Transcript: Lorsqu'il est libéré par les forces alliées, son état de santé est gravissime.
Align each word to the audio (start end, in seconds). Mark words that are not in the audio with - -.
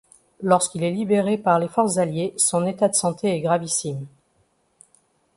Lorsqu'il 0.41 0.83
est 0.83 0.89
libéré 0.89 1.37
par 1.37 1.59
les 1.59 1.67
forces 1.67 1.97
alliées, 1.99 2.33
son 2.35 2.65
état 2.65 2.87
de 2.87 2.95
santé 2.95 3.35
est 3.37 3.39
gravissime. 3.41 4.07